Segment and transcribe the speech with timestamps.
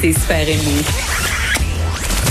[0.00, 0.82] C'est super aimé.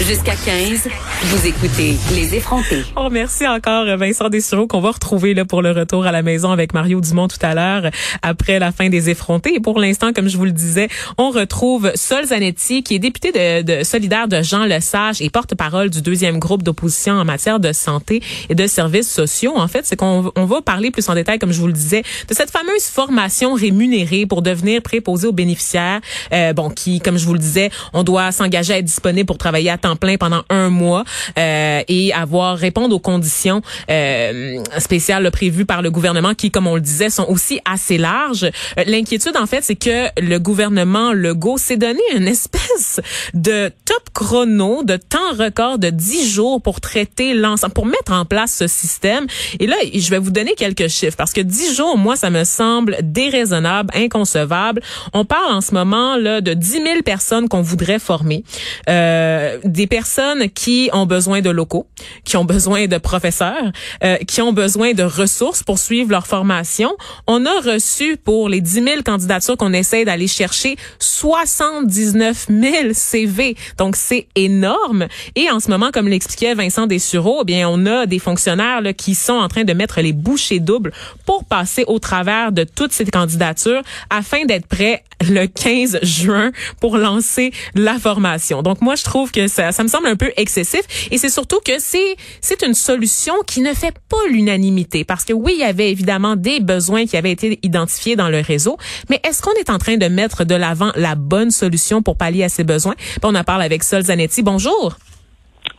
[0.06, 0.88] Jusqu'à 15,
[1.24, 2.84] vous écoutez Les effrontés.
[2.96, 6.52] Oh, merci encore Vincent Dessureau qu'on va retrouver là pour le retour à la maison
[6.52, 7.92] avec Mario Dumont tout à l'heure
[8.22, 9.56] après la fin des effrontés.
[9.56, 13.32] Et pour l'instant, comme je vous le disais, on retrouve Sol Zanetti qui est député
[13.32, 17.74] de, de solidaire de Jean Lesage et porte-parole du deuxième groupe d'opposition en matière de
[17.74, 19.54] santé et de services sociaux.
[19.58, 22.04] En fait, c'est qu'on on va parler plus en détail, comme je vous le disais,
[22.28, 26.00] de cette fameuse formation rémunérée pour devenir préposé aux bénéficiaires.
[26.32, 29.40] Euh, bon, qui, comme je vous le disais, on doit s'engager à être disponible pour
[29.40, 31.04] travailler à temps plein pendant un mois
[31.38, 36.76] euh, et avoir répondre aux conditions euh, spéciales prévues par le gouvernement qui, comme on
[36.76, 38.44] le disait, sont aussi assez larges.
[38.44, 43.02] Euh, l'inquiétude, en fait, c'est que le gouvernement Legault s'est donné une espèce
[43.34, 48.26] de top chrono, de temps record de 10 jours pour traiter l'ensemble, pour mettre en
[48.26, 49.28] place ce système.
[49.60, 52.44] Et là, je vais vous donner quelques chiffres parce que 10 jours, moi, ça me
[52.44, 54.82] semble déraisonnable, inconcevable.
[55.14, 58.44] On parle en ce moment là de 10 000 personnes qu'on voudrait former,
[58.90, 61.88] euh, des personnes qui ont besoin de locaux,
[62.24, 63.72] qui ont besoin de professeurs,
[64.04, 66.96] euh, qui ont besoin de ressources pour suivre leur formation.
[67.28, 73.56] On a reçu pour les 10 000 candidatures qu'on essaie d'aller chercher 79 000 CV.
[73.78, 75.08] Donc, c'est énorme.
[75.36, 78.94] Et en ce moment, comme l'expliquait Vincent Dessureau, eh bien, on a des fonctionnaires là,
[78.94, 80.92] qui sont en train de mettre les bouchées doubles
[81.26, 86.98] pour passer au travers de toutes ces candidatures afin d'être prêts le 15 juin pour
[86.98, 88.62] lancer la formation.
[88.62, 90.82] Donc, moi, je trouve que ça, ça me semble un peu excessif.
[91.12, 95.04] Et c'est surtout que c'est, c'est une solution qui ne fait pas l'unanimité.
[95.04, 98.40] Parce que oui, il y avait évidemment des besoins qui avaient été identifiés dans le
[98.40, 98.78] réseau.
[99.10, 102.44] Mais est-ce qu'on est en train de mettre de l'avant la bonne solution pour pallier
[102.44, 102.96] à ces besoins?
[103.24, 104.42] on en parle avec Sol Zanetti.
[104.42, 104.98] Bonjour.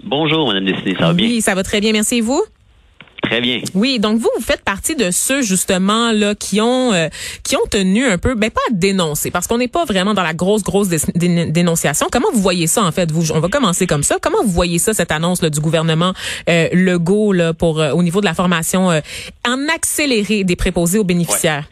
[0.05, 0.95] Bonjour, Madame Destiné.
[0.99, 1.27] Ça va bien?
[1.27, 1.93] Oui, ça va très bien.
[1.93, 2.17] Merci.
[2.19, 2.43] Et vous?
[3.23, 3.61] Très bien.
[3.75, 7.09] Oui, donc vous, vous faites partie de ceux justement là qui ont euh,
[7.43, 10.23] qui ont tenu un peu, ben pas à dénoncer, parce qu'on n'est pas vraiment dans
[10.23, 12.07] la grosse grosse dénonciation.
[12.13, 14.17] Comment vous voyez ça en fait Vous, on va commencer comme ça.
[14.23, 16.13] Comment vous voyez ça cette annonce là, du gouvernement
[16.49, 19.01] euh, Legault là, pour euh, au niveau de la formation euh,
[19.47, 21.65] en accéléré des préposés aux bénéficiaires?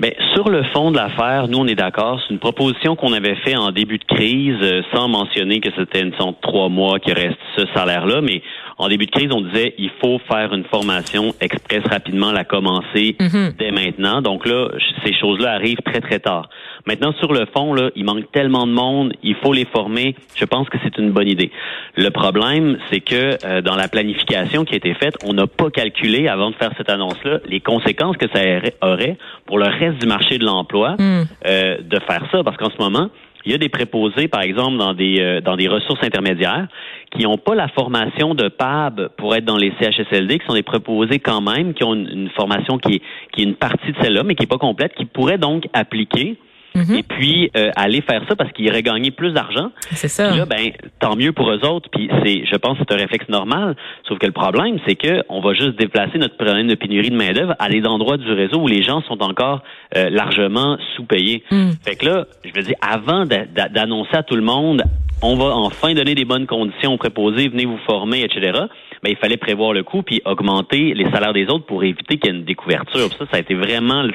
[0.00, 2.20] Mais sur le fond de l'affaire, nous, on est d'accord.
[2.26, 4.58] C'est une proposition qu'on avait fait en début de crise,
[4.92, 8.42] sans mentionner que c'était une sorte de trois mois qui reste ce salaire-là, mais
[8.78, 13.16] en début de crise, on disait il faut faire une formation express rapidement, la commencer
[13.20, 13.54] mhm.
[13.58, 14.22] dès maintenant.
[14.22, 14.68] Donc là,
[15.04, 16.48] ces choses-là arrivent très très tard.
[16.86, 20.14] Maintenant, sur le fond, là, il manque tellement de monde, il faut les former.
[20.34, 21.50] Je pense que c'est une bonne idée.
[21.96, 25.70] Le problème, c'est que euh, dans la planification qui a été faite, on n'a pas
[25.70, 28.40] calculé avant de faire cette annonce-là les conséquences que ça
[28.82, 31.22] aurait pour le reste du marché de l'emploi mm.
[31.46, 33.08] euh, de faire ça, parce qu'en ce moment,
[33.44, 36.66] il y a des préposés, par exemple, dans des euh, dans des ressources intermédiaires,
[37.10, 40.62] qui n'ont pas la formation de PAB pour être dans les CHSLD, qui sont des
[40.62, 44.22] préposés quand même, qui ont une, formation qui est, qui est une partie de celle-là,
[44.24, 46.36] mais qui n'est pas complète, qui pourraient donc appliquer
[46.74, 46.96] Mhm.
[46.96, 49.70] et puis euh, aller faire ça parce qu'ils auraient gagné plus d'argent.
[49.92, 50.34] C'est ça.
[50.34, 51.88] là, ben tant mieux pour eux autres.
[51.90, 53.76] Puis c'est, je pense, que c'est un réflexe normal.
[54.08, 57.16] Sauf que le problème, c'est que on va juste déplacer notre problème de pénurie de
[57.16, 59.62] main d'œuvre à des endroits du réseau où les gens sont encore
[59.96, 61.44] euh, largement sous-payés.
[61.50, 61.70] Mm.
[61.84, 64.82] Fait que là, je veux dire, avant d'annoncer à tout le monde,
[65.22, 68.66] on va enfin donner des bonnes conditions aux préposés, venez vous former, etc
[69.04, 72.32] ben, il fallait prévoir le coût puis augmenter les salaires des autres pour éviter qu'il
[72.32, 73.10] y ait une découverture.
[73.18, 74.12] ça, ça a été vraiment une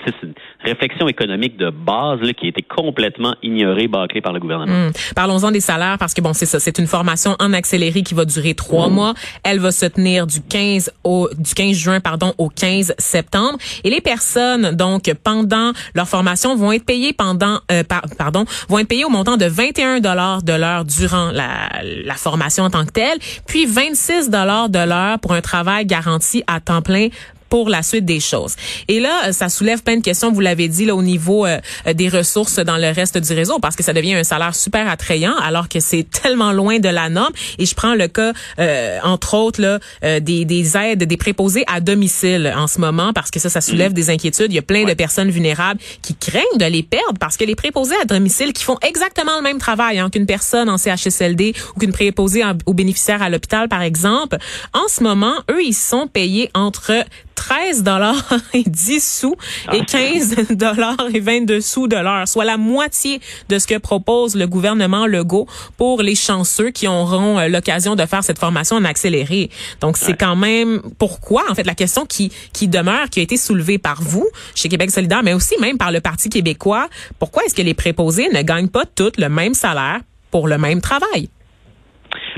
[0.64, 4.88] réflexion économique de base là, qui a été complètement ignorée, bâclée par le gouvernement.
[4.88, 4.92] Hmm.
[5.16, 8.26] Parlons-en des salaires parce que bon, c'est ça, c'est une formation en accéléré qui va
[8.26, 9.14] durer trois mois.
[9.44, 13.92] Elle va se tenir du 15 au du 15 juin pardon au 15 septembre et
[13.92, 17.84] les personnes donc pendant leur formation vont être payées pendant euh,
[18.18, 22.64] pardon vont être payées au montant de 21 dollars de l'heure durant la, la formation
[22.64, 24.79] en tant que telle, puis 26 dollars de
[25.22, 27.10] pour un travail garanti à temps plein
[27.50, 28.56] pour la suite des choses.
[28.88, 31.60] Et là, ça soulève plein de questions, vous l'avez dit, là, au niveau euh,
[31.94, 35.36] des ressources dans le reste du réseau, parce que ça devient un salaire super attrayant,
[35.38, 37.34] alors que c'est tellement loin de la norme.
[37.58, 41.64] Et je prends le cas, euh, entre autres, là, euh, des, des aides, des préposés
[41.68, 44.52] à domicile en ce moment, parce que ça, ça soulève des inquiétudes.
[44.52, 47.56] Il y a plein de personnes vulnérables qui craignent de les perdre, parce que les
[47.56, 51.80] préposés à domicile qui font exactement le même travail hein, qu'une personne en CHSLD ou
[51.80, 54.38] qu'une préposée aux bénéficiaires à l'hôpital, par exemple,
[54.74, 57.06] en ce moment, eux, ils sont payés entre
[57.40, 59.36] 13 dollars et 10 sous
[59.72, 64.36] et 15 dollars et 22 sous de l'heure, soit la moitié de ce que propose
[64.36, 65.48] le gouvernement Legault
[65.78, 69.50] pour les chanceux qui auront euh, l'occasion de faire cette formation en accéléré.
[69.80, 73.38] Donc c'est quand même pourquoi en fait la question qui qui demeure qui a été
[73.38, 76.90] soulevée par vous chez Québec solidaire mais aussi même par le Parti québécois,
[77.20, 80.82] pourquoi est-ce que les préposés ne gagnent pas tous le même salaire pour le même
[80.82, 81.30] travail?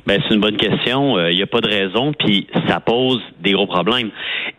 [0.06, 1.20] Ben, c'est une bonne question.
[1.28, 4.10] Il n'y a pas de raison, puis ça pose des gros problèmes.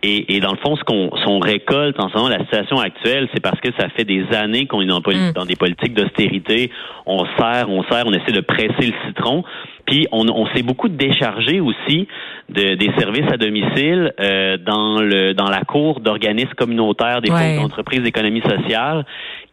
[0.03, 3.41] Et, et dans le fond, ce qu'on récolte en ce moment, la situation actuelle, c'est
[3.41, 5.33] parce que ça fait des années qu'on est dans, mm.
[5.35, 6.71] dans des politiques d'austérité.
[7.07, 9.45] On sert, on sert, on essaie de presser le citron.
[9.87, 12.07] Puis on, on s'est beaucoup déchargé aussi
[12.49, 17.63] de, des services à domicile euh, dans le dans la cour d'organismes communautaires des fonds
[17.63, 19.05] d'entreprise d'économie sociale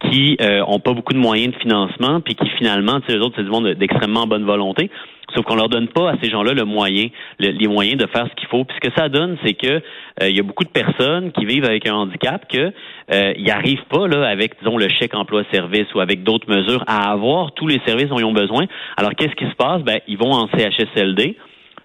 [0.08, 3.20] qui euh, ont pas beaucoup de moyens de financement puis qui finalement, tu sais, les
[3.20, 4.90] autres c'est du monde d'extrêmement bonne volonté,
[5.34, 8.34] Sauf qu'on leur donne pas à ces gens-là le moyen, les moyens de faire ce
[8.34, 8.64] qu'il faut.
[8.64, 9.80] Puis ce que ça donne, c'est que
[10.22, 12.72] euh, il y a beaucoup de personnes qui vivent avec un handicap que
[13.12, 17.10] euh, ils arrivent pas là avec disons le chèque emploi-service ou avec d'autres mesures à
[17.10, 18.66] avoir tous les services dont ils ont besoin.
[18.96, 19.82] Alors qu'est-ce qui se passe?
[19.82, 21.36] Ben ils vont en CHSLD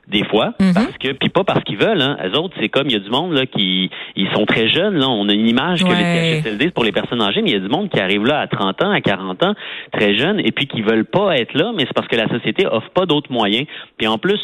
[0.08, 0.74] des fois, mhm.
[0.74, 2.02] parce que puis pas parce qu'ils veulent.
[2.02, 2.18] Hein.
[2.24, 4.96] Les autres, c'est comme il y a du monde là qui ils sont très jeunes.
[4.98, 7.54] Là, on a une image que les CHSLD c'est pour les personnes âgées, mais il
[7.54, 9.54] y a du monde qui arrive là à 30 ans, à 40 ans,
[9.92, 12.66] très jeunes, et puis qui veulent pas être là, mais c'est parce que la société
[12.68, 13.66] offre pas d'autres moyens.
[13.98, 14.40] Puis en plus,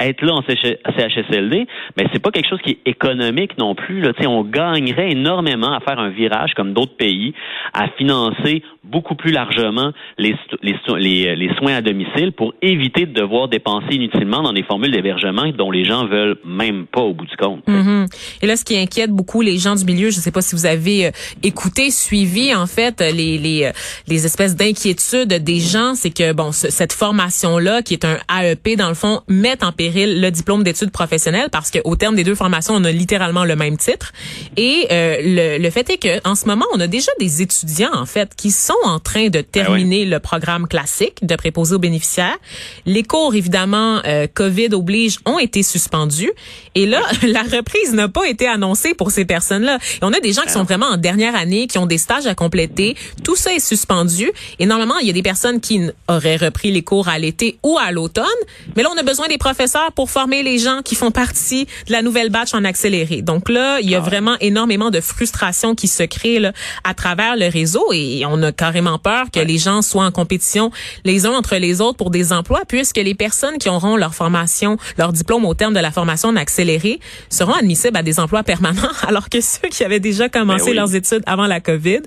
[0.00, 1.66] être là en CHSLD,
[1.96, 4.00] mais c'est pas quelque chose qui est économique non plus.
[4.00, 7.32] Là, on gagnerait énormément à faire un virage comme d'autres pays,
[7.72, 13.48] à financer beaucoup plus largement les, les, les soins à domicile pour éviter de devoir
[13.48, 17.36] dépenser inutilement dans des formules d'hébergement dont les gens veulent même pas au bout du
[17.36, 17.66] compte.
[17.66, 18.06] Mm-hmm.
[18.42, 20.54] Et là, ce qui inquiète beaucoup les gens du milieu, je ne sais pas si
[20.54, 21.10] vous avez euh,
[21.42, 23.72] écouté, suivi en fait les les, euh,
[24.08, 28.76] les espèces d'inquiétudes des gens, c'est que bon cette formation là qui est un AEP
[28.76, 32.34] dans le fond met en péril le diplôme d'études professionnelles parce qu'au terme des deux
[32.34, 34.12] formations, on a littéralement le même titre.
[34.56, 37.94] Et euh, le, le fait est que en ce moment, on a déjà des étudiants
[37.94, 41.78] en fait qui sont en train de ben terminer le programme classique de préposé aux
[41.78, 42.38] bénéficiaires.
[42.86, 44.00] Les cours évidemment
[44.34, 46.30] Covid au oblige ont été suspendus.
[46.76, 49.78] Et là, la reprise n'a pas été annoncée pour ces personnes-là.
[49.96, 52.26] Et on a des gens qui sont vraiment en dernière année, qui ont des stages
[52.26, 52.96] à compléter.
[53.24, 54.30] Tout ça est suspendu.
[54.60, 57.78] Et normalement, il y a des personnes qui auraient repris les cours à l'été ou
[57.78, 58.24] à l'automne.
[58.76, 61.92] Mais là, on a besoin des professeurs pour former les gens qui font partie de
[61.92, 63.22] la nouvelle batch en accéléré.
[63.22, 66.52] Donc là, il y a ah vraiment énormément de frustration qui se crée là,
[66.84, 70.70] à travers le réseau et on a carrément peur que les gens soient en compétition
[71.04, 74.75] les uns entre les autres pour des emplois puisque les personnes qui auront leur formation
[74.98, 78.82] leur diplôme au terme de la formation en accéléré seront admissibles à des emplois permanents,
[79.06, 82.00] alors que ceux qui avaient déjà commencé ben leurs études avant la COVID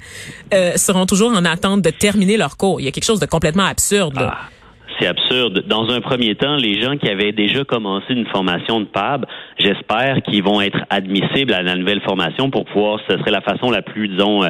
[0.54, 2.82] euh, seront toujours en attente de terminer leur cours.
[2.82, 4.18] Il y a quelque chose de complètement absurde.
[4.20, 4.50] Ah
[5.00, 5.64] c'est absurde.
[5.68, 9.26] Dans un premier temps, les gens qui avaient déjà commencé une formation de PAB,
[9.58, 13.72] j'espère qu'ils vont être admissibles à la nouvelle formation pour pouvoir, ce serait la façon
[13.72, 14.50] la plus, disons, euh,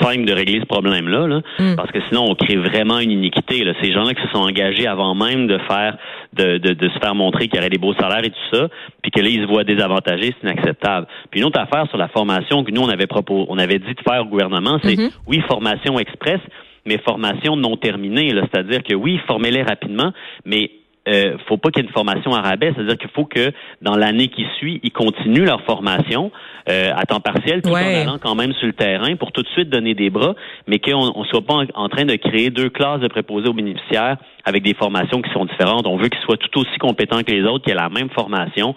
[0.00, 1.76] simple de régler ce problème-là, là, mm.
[1.76, 3.64] parce que sinon on crée vraiment une iniquité.
[3.64, 3.72] Là.
[3.80, 5.96] Ces gens-là qui se sont engagés avant même de faire,
[6.34, 8.68] de, de, de se faire montrer qu'il y aurait des beaux salaires et tout ça,
[9.02, 11.06] puis que là ils se voient désavantagés, c'est inacceptable.
[11.30, 13.94] Puis une autre affaire sur la formation que nous on avait proposé, on avait dit
[13.94, 15.10] de faire au gouvernement, c'est mm-hmm.
[15.26, 16.40] oui formation express,
[16.86, 18.30] mais formation non terminée.
[18.52, 20.12] C'est-à-dire que oui, formez-les rapidement,
[20.44, 20.70] mais
[21.08, 23.96] euh, faut pas qu'il y ait une formation à rabais, c'est-à-dire qu'il faut que dans
[23.96, 26.32] l'année qui suit, ils continuent leur formation
[26.68, 29.48] euh, à temps partiel, tout en allant quand même sur le terrain pour tout de
[29.48, 30.34] suite donner des bras,
[30.66, 34.16] mais qu'on ne soit pas en, train de créer deux classes de préposés aux bénéficiaires
[34.46, 35.86] avec des formations qui sont différentes.
[35.86, 38.74] On veut qu'ils soient tout aussi compétents que les autres, qu'ils aient la même formation,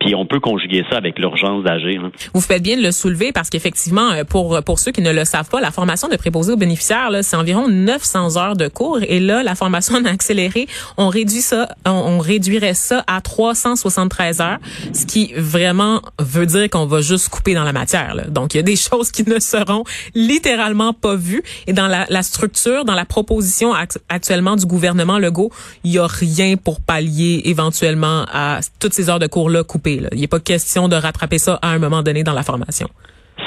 [0.00, 2.02] puis on peut conjuguer ça avec l'urgence d'agir.
[2.04, 2.10] Hein.
[2.34, 5.24] Vous faites bien de le soulever parce qu'effectivement, euh, pour pour ceux qui ne le
[5.24, 9.20] savent pas, la formation de préposé aux bénéficiaires, c'est environ 900 heures de cours, et
[9.20, 10.66] là, la formation en accéléré,
[10.96, 14.58] on réduit ça, on, réduirait ça à 373 heures,
[14.92, 18.14] ce qui vraiment veut dire qu'on va juste couper dans la matière.
[18.14, 18.24] Là.
[18.24, 19.84] Donc, il y a des choses qui ne seront
[20.14, 23.72] littéralement pas vues, et dans la, la structure, dans la proposition
[24.08, 25.50] actuellement du gouvernement le Legault,
[25.84, 30.02] il y a rien pour pallier éventuellement à toutes ces heures de cours-là coupées.
[30.12, 32.88] Il n'y a pas question de rattraper ça à un moment donné dans la formation.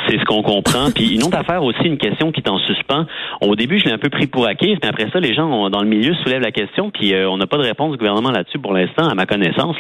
[0.08, 0.92] C'est ce qu'on comprend.
[0.96, 3.06] Puis une autre affaire aussi, une question qui est en suspens.
[3.42, 5.82] Au début, je l'ai un peu pris pour acquis, mais après ça, les gens dans
[5.82, 8.60] le milieu soulèvent la question, puis euh, on n'a pas de réponse du gouvernement là-dessus
[8.60, 9.76] pour l'instant, à ma connaissance.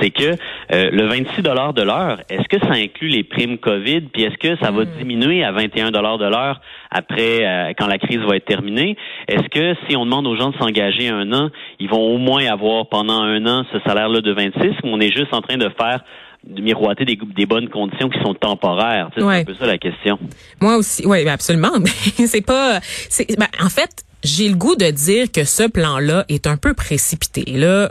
[0.00, 0.36] C'est que
[0.72, 4.36] euh, le 26 dollars de l'heure, est-ce que ça inclut les primes COVID, puis est-ce
[4.36, 4.98] que ça va hmm.
[4.98, 6.60] diminuer à 21 dollars de l'heure
[6.90, 8.96] après, euh, quand la crise va être terminée?
[9.28, 12.44] Est-ce que si on demande aux gens de s'engager un an, ils vont au moins
[12.46, 15.70] avoir pendant un an ce salaire-là de 26, ou on est juste en train de
[15.78, 16.00] faire
[16.44, 19.10] de miroiter des, des bonnes conditions qui sont temporaires.
[19.14, 20.18] C'est un peu ça la question.
[20.60, 21.72] Moi aussi, oui, absolument.
[22.26, 26.46] c'est pas, c'est, ben, en fait, j'ai le goût de dire que ce plan-là est
[26.46, 27.44] un peu précipité.
[27.46, 27.90] Là,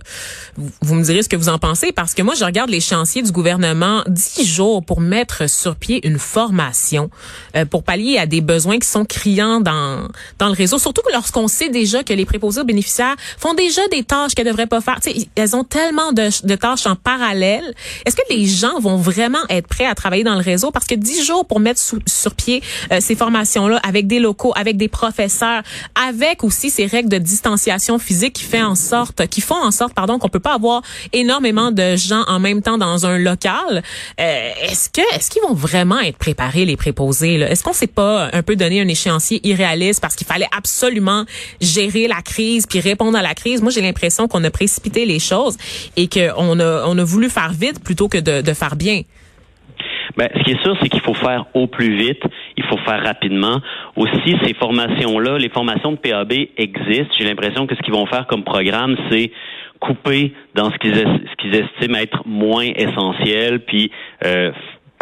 [0.81, 3.21] vous me direz ce que vous en pensez parce que moi, je regarde les chantiers
[3.21, 7.09] du gouvernement dix jours pour mettre sur pied une formation
[7.55, 10.07] euh, pour pallier à des besoins qui sont criants dans
[10.39, 10.79] dans le réseau.
[10.79, 14.67] Surtout lorsqu'on sait déjà que les préposés aux bénéficiaires font déjà des tâches qu'elles devraient
[14.67, 14.97] pas faire.
[15.01, 17.73] sais, elles ont tellement de, tâches en parallèle.
[18.05, 20.71] Est-ce que les gens vont vraiment être prêts à travailler dans le réseau?
[20.71, 22.61] Parce que dix jours pour mettre sur pied
[22.91, 25.63] euh, ces formations-là avec des locaux, avec des professeurs,
[26.25, 29.93] avec aussi ces règles de distanciation physique qui fait en sorte, qui font en sorte,
[29.93, 30.81] pardon, qu'on peut pas avoir
[31.13, 33.83] énormément de gens en même temps dans un local.
[34.19, 38.29] Euh, est-ce que, est-ce qu'ils vont vraiment être préparés les préposés Est-ce qu'on s'est pas
[38.33, 41.25] un peu donné un échéancier irréaliste parce qu'il fallait absolument
[41.59, 43.61] gérer la crise puis répondre à la crise?
[43.61, 45.57] Moi, j'ai l'impression qu'on a précipité les choses
[45.95, 49.03] et qu'on a, on a voulu faire vite plutôt que de, de faire bien.
[50.17, 52.23] Ben, ce qui est sûr, c'est qu'il faut faire au plus vite,
[52.57, 53.59] il faut faire rapidement.
[53.95, 57.13] Aussi, ces formations-là, les formations de PAB existent.
[57.17, 59.31] J'ai l'impression que ce qu'ils vont faire comme programme, c'est
[59.79, 63.91] couper dans ce qu'ils ce qu'ils estiment être moins essentiel, puis
[64.25, 64.51] euh,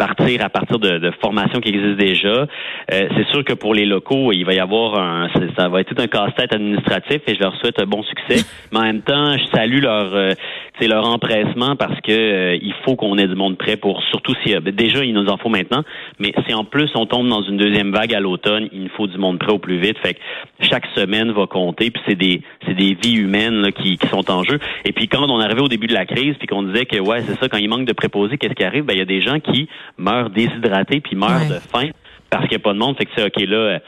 [0.00, 2.28] partir à partir de, de formations qui existent déjà.
[2.28, 2.46] Euh,
[2.88, 5.28] c'est sûr que pour les locaux, il va y avoir un,
[5.58, 8.46] ça va être tout un casse-tête administratif et je leur souhaite un bon succès.
[8.72, 10.32] Mais en même temps, je salue leur, euh,
[10.80, 14.54] leur empressement parce que euh, il faut qu'on ait du monde prêt pour, surtout si
[14.72, 15.82] déjà il nous en faut maintenant,
[16.18, 19.06] mais si en plus on tombe dans une deuxième vague à l'automne, il nous faut
[19.06, 19.98] du monde prêt au plus vite.
[19.98, 20.20] Fait que
[20.60, 24.30] chaque semaine va compter, puis c'est des, c'est des vies humaines là, qui, qui sont
[24.30, 24.58] en jeu.
[24.86, 27.20] Et puis quand on arrivait au début de la crise, puis qu'on disait que ouais
[27.26, 28.84] c'est ça, quand il manque de préposés, qu'est-ce qui arrive?
[28.84, 31.90] Ben il y a des gens qui meurent déshydratés puis meurent de faim
[32.30, 32.96] parce qu'il n'y a pas de monde.
[32.96, 33.80] Fait que c'est OK, là,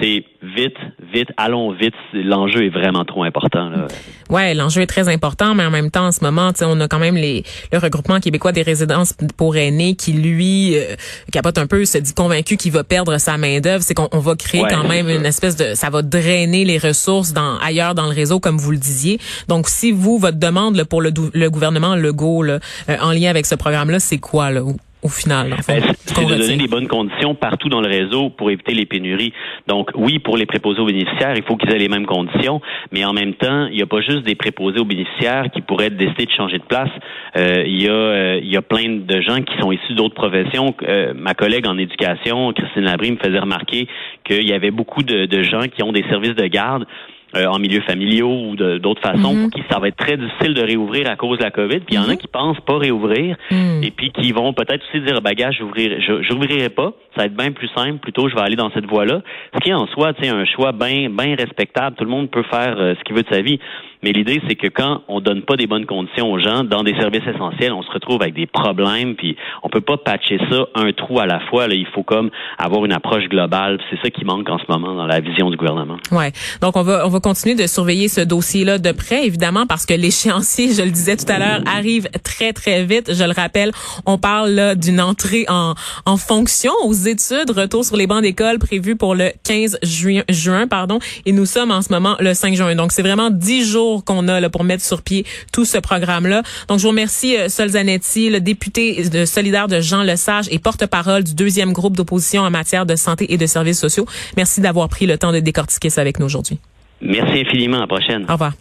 [0.00, 0.76] c'est vite,
[1.12, 1.94] vite, allons vite.
[2.14, 3.68] L'enjeu est vraiment trop important.
[3.68, 3.86] Là.
[4.30, 6.98] Ouais, l'enjeu est très important, mais en même temps, en ce moment, on a quand
[6.98, 10.94] même les, le regroupement québécois des résidences pour aînés qui, lui, euh,
[11.30, 13.82] capote un peu, se dit convaincu qu'il va perdre sa main d'œuvre.
[13.82, 17.58] C'est qu'on va créer quand même une espèce de, ça va drainer les ressources dans
[17.58, 19.18] ailleurs dans le réseau, comme vous le disiez.
[19.48, 23.28] Donc, si vous, votre demande là, pour le, le gouvernement Legault là, euh, en lien
[23.28, 24.62] avec ce programme-là, c'est quoi là?
[25.02, 25.52] Au final.
[25.52, 28.86] En ben, c'est de donner les bonnes conditions partout dans le réseau pour éviter les
[28.86, 29.32] pénuries.
[29.66, 32.60] Donc oui, pour les préposés aux bénéficiaires, il faut qu'ils aient les mêmes conditions,
[32.92, 35.90] mais en même temps, il n'y a pas juste des préposés aux bénéficiaires qui pourraient
[35.90, 36.90] décider de changer de place.
[37.36, 40.14] Euh, il, y a, euh, il y a plein de gens qui sont issus d'autres
[40.14, 40.74] professions.
[40.82, 43.88] Euh, ma collègue en éducation, Christine Labrie, me faisait remarquer
[44.24, 46.86] qu'il y avait beaucoup de, de gens qui ont des services de garde
[47.34, 49.50] euh, en milieu familiaux ou d'autres façons, mhm.
[49.50, 51.80] qui ça va être très difficile de réouvrir à cause de la COVID.
[51.80, 52.18] Puis il y en a mhm.
[52.18, 53.82] qui pensent pas réouvrir mhm.
[53.82, 56.92] et puis qui vont peut-être aussi dire bagage, j'ouvrirai, j'ouvrirai pas.
[57.14, 57.98] Ça va être bien plus simple.
[57.98, 59.22] Plutôt, je vais aller dans cette voie-là.
[59.54, 61.96] Ce qui en soi, c'est un choix bien, bien respectable.
[61.96, 63.58] Tout le monde peut faire euh, ce qu'il veut de sa vie.
[64.02, 66.94] Mais l'idée, c'est que quand on donne pas des bonnes conditions aux gens dans des
[66.94, 70.92] services essentiels, on se retrouve avec des problèmes, puis on peut pas patcher ça un
[70.92, 71.68] trou à la fois.
[71.68, 73.78] Là, il faut comme avoir une approche globale.
[73.90, 75.98] C'est ça qui manque en ce moment dans la vision du gouvernement.
[76.10, 76.32] Ouais.
[76.60, 79.94] Donc on va on va continuer de surveiller ce dossier-là de près, évidemment, parce que
[79.94, 83.12] l'échéancier, je le disais tout à l'heure, arrive très très vite.
[83.14, 83.70] Je le rappelle,
[84.06, 85.74] on parle d'une entrée en
[86.06, 90.66] en fonction aux études, retour sur les bancs d'école prévu pour le 15 juin, juin
[90.66, 92.74] pardon, et nous sommes en ce moment le 5 juin.
[92.74, 96.42] Donc c'est vraiment dix jours qu'on a là, pour mettre sur pied tout ce programme-là.
[96.68, 100.58] Donc, je vous remercie, euh, Sol Zanetti, le député de solidaire de Jean Lesage et
[100.58, 104.06] porte-parole du deuxième groupe d'opposition en matière de santé et de services sociaux.
[104.36, 106.58] Merci d'avoir pris le temps de décortiquer ça avec nous aujourd'hui.
[107.00, 107.78] Merci infiniment.
[107.78, 108.24] À la prochaine.
[108.28, 108.52] Au revoir.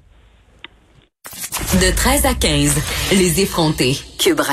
[1.76, 2.76] De 13 à 15,
[3.14, 3.96] les effrontés.
[4.18, 4.42] Cube